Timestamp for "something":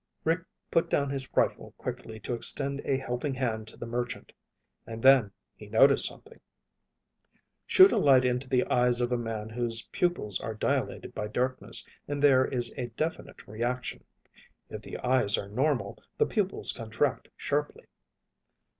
6.07-6.39